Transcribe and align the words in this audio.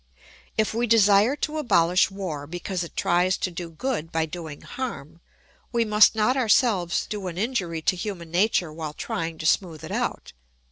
If 0.57 0.73
we 0.73 0.87
desire 0.87 1.35
to 1.35 1.59
abolish 1.59 2.09
war 2.09 2.47
because 2.47 2.83
it 2.83 2.97
tries 2.97 3.37
to 3.37 3.51
do 3.51 3.69
good 3.69 4.11
by 4.11 4.25
doing 4.25 4.61
harm, 4.63 5.21
we 5.71 5.85
must 5.85 6.15
not 6.15 6.35
ourselves 6.35 7.05
do 7.05 7.27
an 7.27 7.37
injury 7.37 7.83
to 7.83 7.95
human 7.95 8.31
nature 8.31 8.73
while 8.73 8.93
trying 8.93 9.37
to 9.37 9.45
smooth 9.45 9.83
it 9.83 9.91
out. 9.91 10.33